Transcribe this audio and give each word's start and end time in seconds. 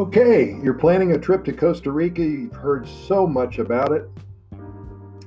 Okay, 0.00 0.58
you're 0.62 0.72
planning 0.72 1.12
a 1.12 1.18
trip 1.18 1.44
to 1.44 1.52
Costa 1.52 1.92
Rica. 1.92 2.22
You've 2.22 2.54
heard 2.54 2.88
so 2.88 3.26
much 3.26 3.58
about 3.58 3.92
it. 3.92 4.08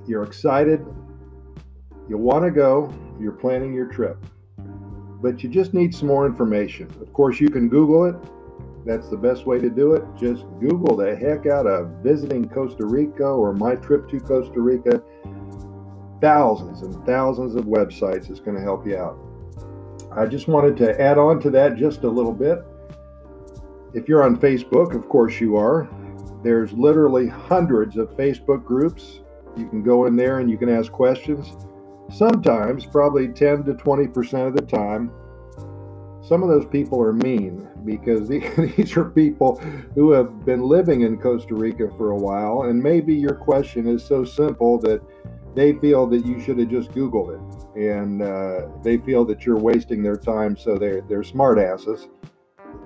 You're 0.08 0.24
excited. 0.24 0.84
You 2.10 2.18
want 2.18 2.44
to 2.44 2.50
go. 2.50 2.92
You're 3.20 3.34
planning 3.34 3.72
your 3.72 3.86
trip. 3.86 4.18
But 4.58 5.44
you 5.44 5.50
just 5.52 5.76
need 5.76 5.94
some 5.94 6.08
more 6.08 6.26
information. 6.26 6.92
Of 7.02 7.14
course, 7.14 7.40
you 7.40 7.50
can 7.50 7.70
Google 7.70 8.06
it. 8.06 8.16
That's 8.84 9.10
the 9.10 9.16
best 9.16 9.46
way 9.46 9.60
to 9.60 9.70
do 9.70 9.94
it. 9.94 10.04
Just 10.18 10.46
Google 10.60 10.98
the 10.98 11.16
heck 11.16 11.46
out 11.46 11.68
of 11.68 11.90
visiting 12.02 12.50
Costa 12.50 12.88
Rica 12.88 13.26
or 13.26 13.54
my 13.54 13.76
trip 13.76 14.10
to 14.10 14.20
Costa 14.20 14.60
Rica. 14.60 15.04
Thousands 16.20 16.82
and 16.82 16.96
thousands 17.06 17.54
of 17.54 17.66
websites 17.66 18.32
is 18.32 18.40
going 18.40 18.58
to 18.58 18.64
help 18.64 18.88
you 18.88 18.98
out. 18.98 19.20
I 20.12 20.26
just 20.26 20.48
wanted 20.48 20.76
to 20.78 21.00
add 21.00 21.20
on 21.20 21.40
to 21.42 21.52
that 21.52 21.76
just 21.76 22.06
a 22.06 22.10
little 22.10 22.34
bit. 22.34 22.66
If 23.94 24.08
you're 24.08 24.24
on 24.24 24.38
Facebook, 24.38 24.96
of 24.96 25.08
course 25.08 25.40
you 25.40 25.56
are, 25.56 25.88
there's 26.44 26.74
literally 26.74 27.28
hundreds 27.28 27.96
of 27.98 28.10
Facebook 28.18 28.66
groups. 28.66 29.22
You 29.56 29.70
can 29.70 29.84
go 29.84 30.08
in 30.08 30.16
there 30.16 30.40
and 30.40 30.50
you 30.50 30.58
can 30.58 30.70
ask 30.70 30.92
questions. 30.92 31.56
Sometimes, 32.12 32.86
probably 32.86 33.28
10 33.28 33.64
to 33.66 33.74
20% 33.74 34.48
of 34.48 34.56
the 34.56 34.62
time, 34.64 35.12
some 36.22 36.42
of 36.42 36.50
those 36.50 36.66
people 36.66 37.02
are 37.02 37.14
mean 37.14 37.68
because 37.86 38.28
these 38.78 38.98
are 38.98 39.06
people 39.06 39.58
who 39.94 40.12
have 40.12 40.46
been 40.46 40.62
living 40.62 41.02
in 41.02 41.18
Costa 41.20 41.54
Rica 41.54 41.90
for 41.98 42.12
a 42.12 42.18
while, 42.18 42.64
and 42.64 42.82
maybe 42.82 43.14
your 43.14 43.36
question 43.36 43.88
is 43.88 44.04
so 44.04 44.24
simple 44.24 44.80
that 44.80 45.02
they 45.56 45.74
feel 45.74 46.08
that 46.08 46.26
you 46.26 46.40
should 46.40 46.58
have 46.60 46.70
just 46.70 46.92
Googled 46.92 47.36
it, 47.36 47.80
and 47.80 48.22
uh, 48.22 48.70
they 48.84 48.98
feel 48.98 49.24
that 49.26 49.46
you're 49.46 49.58
wasting 49.58 50.02
their 50.02 50.16
time, 50.16 50.58
so 50.58 50.78
they're 50.78 51.02
they're 51.02 51.22
smartasses, 51.22 52.08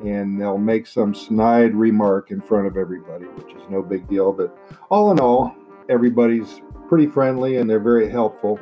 and 0.04 0.40
they'll 0.40 0.58
make 0.58 0.88
some 0.88 1.14
snide 1.14 1.76
remark 1.76 2.32
in 2.32 2.42
front 2.42 2.68
of 2.68 2.78
everybody, 2.78 3.26
which 3.26 3.56
is 3.56 3.64
no 3.70 3.82
big 3.82 4.08
deal. 4.08 4.32
But 4.32 4.58
all 4.90 5.12
in 5.12 5.20
all, 5.20 5.56
everybody's 5.90 6.62
pretty 6.88 7.08
friendly 7.08 7.58
and 7.58 7.70
they're 7.70 7.80
very 7.80 8.10
helpful. 8.10 8.60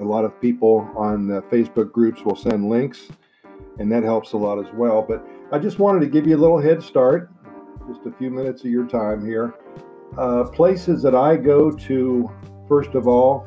A 0.00 0.04
lot 0.04 0.24
of 0.24 0.40
people 0.40 0.90
on 0.96 1.26
the 1.26 1.42
Facebook 1.42 1.92
groups 1.92 2.22
will 2.22 2.36
send 2.36 2.68
links 2.68 3.08
and 3.78 3.90
that 3.92 4.02
helps 4.02 4.32
a 4.32 4.36
lot 4.36 4.58
as 4.58 4.72
well. 4.74 5.02
But 5.02 5.26
I 5.52 5.58
just 5.58 5.78
wanted 5.78 6.00
to 6.00 6.06
give 6.06 6.26
you 6.26 6.36
a 6.36 6.38
little 6.38 6.60
head 6.60 6.82
start, 6.82 7.30
just 7.88 8.06
a 8.06 8.12
few 8.12 8.30
minutes 8.30 8.62
of 8.62 8.70
your 8.70 8.86
time 8.86 9.24
here. 9.24 9.54
Uh, 10.16 10.44
places 10.44 11.02
that 11.02 11.14
I 11.14 11.36
go 11.36 11.70
to, 11.70 12.30
first 12.68 12.94
of 12.94 13.06
all, 13.06 13.46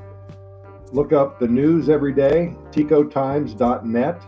look 0.91 1.14
up 1.14 1.39
the 1.39 1.47
news 1.47 1.89
every 1.89 2.14
day, 2.14 2.55
ticotimes.net, 2.71 4.21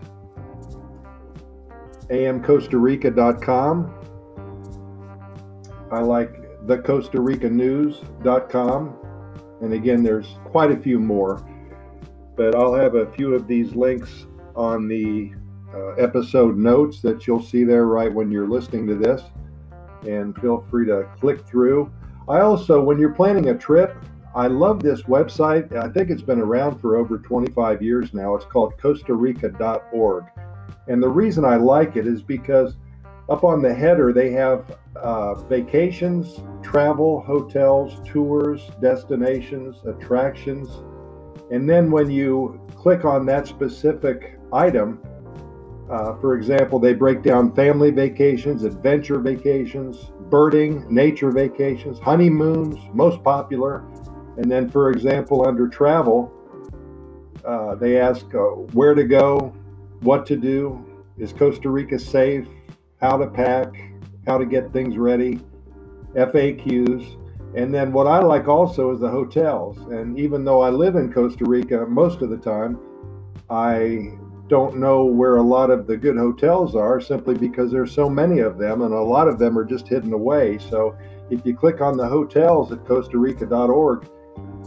amcostarica.com. 2.12 3.94
I 5.90 6.00
like 6.00 6.66
the 6.66 6.78
Costa 6.78 7.18
And 9.60 9.72
again, 9.72 10.02
there's 10.02 10.36
quite 10.44 10.70
a 10.70 10.76
few 10.76 10.98
more, 10.98 11.46
but 12.36 12.54
I'll 12.54 12.74
have 12.74 12.94
a 12.94 13.10
few 13.12 13.34
of 13.34 13.46
these 13.46 13.74
links 13.74 14.26
on 14.54 14.88
the 14.88 15.32
uh, 15.74 15.92
episode 15.94 16.56
notes 16.58 17.00
that 17.00 17.26
you'll 17.26 17.42
see 17.42 17.64
there 17.64 17.86
right 17.86 18.12
when 18.12 18.30
you're 18.30 18.48
listening 18.48 18.86
to 18.88 18.94
this. 18.94 19.22
And 20.06 20.36
feel 20.38 20.60
free 20.70 20.86
to 20.86 21.08
click 21.18 21.46
through. 21.46 21.90
I 22.28 22.40
also, 22.40 22.82
when 22.82 22.98
you're 22.98 23.14
planning 23.14 23.48
a 23.48 23.54
trip, 23.56 23.96
I 24.34 24.46
love 24.48 24.82
this 24.82 25.02
website. 25.02 25.74
I 25.76 25.88
think 25.88 26.10
it's 26.10 26.22
been 26.22 26.40
around 26.40 26.80
for 26.80 26.96
over 26.96 27.18
25 27.18 27.82
years 27.82 28.14
now. 28.14 28.34
It's 28.34 28.44
called 28.44 28.78
Costa 28.78 29.14
Rica.org. 29.14 30.24
And 30.88 31.02
the 31.02 31.08
reason 31.08 31.44
I 31.44 31.56
like 31.56 31.96
it 31.96 32.06
is 32.06 32.22
because 32.22 32.76
up 33.28 33.44
on 33.44 33.62
the 33.62 33.72
header, 33.72 34.12
they 34.12 34.30
have 34.32 34.76
uh, 34.96 35.34
vacations, 35.34 36.40
travel, 36.62 37.20
hotels, 37.20 38.00
tours, 38.04 38.70
destinations, 38.80 39.76
attractions. 39.86 40.68
And 41.50 41.68
then 41.68 41.90
when 41.90 42.10
you 42.10 42.60
click 42.76 43.04
on 43.04 43.24
that 43.26 43.46
specific 43.46 44.38
item, 44.52 45.00
uh, 45.90 46.16
for 46.16 46.36
example, 46.36 46.78
they 46.78 46.94
break 46.94 47.22
down 47.22 47.54
family 47.54 47.90
vacations, 47.90 48.64
adventure 48.64 49.18
vacations, 49.18 50.10
birding, 50.30 50.86
nature 50.92 51.30
vacations, 51.30 51.98
honeymoons, 51.98 52.76
most 52.94 53.22
popular. 53.22 53.84
And 54.38 54.50
then, 54.50 54.70
for 54.70 54.90
example, 54.90 55.46
under 55.46 55.68
travel, 55.68 56.32
uh, 57.44 57.74
they 57.74 58.00
ask 58.00 58.34
uh, 58.34 58.40
where 58.72 58.94
to 58.94 59.04
go, 59.04 59.54
what 60.02 60.26
to 60.26 60.36
do, 60.36 60.84
is 61.18 61.32
Costa 61.32 61.70
Rica 61.70 61.98
safe, 61.98 62.48
how 63.00 63.16
to 63.16 63.26
pack, 63.26 63.74
how 64.26 64.38
to 64.38 64.46
get 64.46 64.72
things 64.72 64.96
ready, 64.96 65.40
FAQs. 66.14 67.18
And 67.54 67.72
then 67.74 67.92
what 67.92 68.06
I 68.06 68.20
like 68.20 68.48
also 68.48 68.92
is 68.92 69.00
the 69.00 69.10
hotels. 69.10 69.78
And 69.92 70.18
even 70.18 70.44
though 70.44 70.62
I 70.62 70.70
live 70.70 70.96
in 70.96 71.12
Costa 71.12 71.44
Rica 71.44 71.84
most 71.86 72.22
of 72.22 72.30
the 72.30 72.38
time, 72.38 72.78
I 73.50 74.12
don't 74.48 74.76
know 74.76 75.04
where 75.04 75.36
a 75.36 75.42
lot 75.42 75.70
of 75.70 75.86
the 75.86 75.96
good 75.96 76.16
hotels 76.16 76.74
are 76.74 77.00
simply 77.00 77.34
because 77.34 77.70
there's 77.70 77.92
so 77.92 78.08
many 78.08 78.40
of 78.40 78.58
them 78.58 78.82
and 78.82 78.92
a 78.92 79.00
lot 79.00 79.28
of 79.28 79.38
them 79.38 79.58
are 79.58 79.64
just 79.64 79.88
hidden 79.88 80.12
away. 80.12 80.58
So 80.58 80.96
if 81.30 81.44
you 81.46 81.54
click 81.54 81.80
on 81.80 81.96
the 81.96 82.06
hotels 82.06 82.72
at 82.72 82.84
Costa 82.86 83.18
Rica.org, 83.18 84.08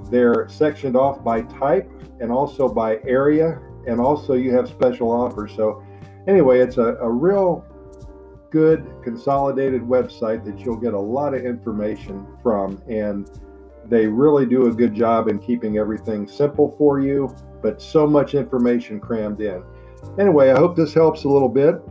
they're 0.09 0.47
sectioned 0.47 0.95
off 0.95 1.23
by 1.23 1.41
type 1.41 1.89
and 2.19 2.31
also 2.31 2.67
by 2.67 2.99
area, 3.07 3.59
and 3.87 3.99
also 3.99 4.33
you 4.33 4.53
have 4.55 4.67
special 4.67 5.11
offers. 5.11 5.53
So 5.55 5.83
anyway, 6.27 6.59
it's 6.59 6.77
a, 6.77 6.95
a 6.95 7.09
real 7.09 7.65
good 8.55 8.89
consolidated 9.03 9.81
website 9.81 10.45
that 10.45 10.59
you'll 10.59 10.77
get 10.77 10.93
a 10.93 10.99
lot 10.99 11.33
of 11.33 11.45
information 11.45 12.25
from 12.41 12.81
and 12.87 13.29
they 13.87 14.07
really 14.07 14.45
do 14.45 14.67
a 14.67 14.73
good 14.73 14.93
job 14.93 15.27
in 15.27 15.37
keeping 15.39 15.77
everything 15.77 16.25
simple 16.25 16.73
for 16.77 17.01
you 17.01 17.35
but 17.61 17.81
so 17.81 18.07
much 18.07 18.33
information 18.33 18.97
crammed 18.97 19.41
in 19.41 19.61
anyway 20.19 20.51
i 20.51 20.55
hope 20.55 20.73
this 20.73 20.93
helps 20.93 21.25
a 21.25 21.27
little 21.27 21.49
bit 21.49 21.81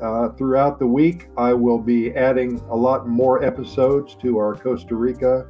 uh, 0.00 0.28
throughout 0.30 0.78
the 0.78 0.86
week 0.86 1.28
i 1.36 1.52
will 1.52 1.80
be 1.80 2.14
adding 2.14 2.60
a 2.70 2.76
lot 2.76 3.08
more 3.08 3.42
episodes 3.42 4.14
to 4.14 4.38
our 4.38 4.54
costa 4.54 4.94
rica 4.94 5.44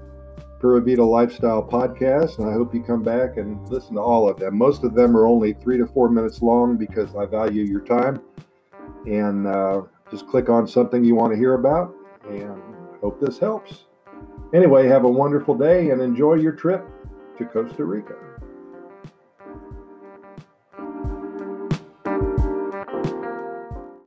Pura 0.64 0.80
Vida 0.80 1.04
Lifestyle 1.04 1.62
podcast, 1.62 2.38
and 2.38 2.48
I 2.48 2.54
hope 2.54 2.74
you 2.74 2.82
come 2.82 3.02
back 3.02 3.36
and 3.36 3.68
listen 3.68 3.96
to 3.96 4.00
all 4.00 4.26
of 4.26 4.38
them. 4.38 4.56
Most 4.56 4.82
of 4.82 4.94
them 4.94 5.14
are 5.14 5.26
only 5.26 5.52
three 5.52 5.76
to 5.76 5.86
four 5.86 6.08
minutes 6.08 6.40
long 6.40 6.78
because 6.78 7.14
I 7.14 7.26
value 7.26 7.64
your 7.64 7.82
time. 7.82 8.22
And 9.04 9.46
uh, 9.46 9.82
just 10.10 10.26
click 10.26 10.48
on 10.48 10.66
something 10.66 11.04
you 11.04 11.16
want 11.16 11.34
to 11.34 11.38
hear 11.38 11.52
about 11.52 11.94
and 12.30 12.62
hope 13.02 13.20
this 13.20 13.38
helps. 13.38 13.84
Anyway, 14.54 14.86
have 14.86 15.04
a 15.04 15.08
wonderful 15.08 15.54
day 15.54 15.90
and 15.90 16.00
enjoy 16.00 16.36
your 16.36 16.52
trip 16.52 16.88
to 17.36 17.44
Costa 17.44 17.84
Rica. 17.84 18.14